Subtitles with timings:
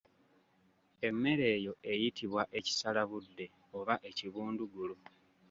[1.07, 3.45] Emmere eyo eyitibwa ekisalabudde
[3.77, 4.95] oba ekibundugulu.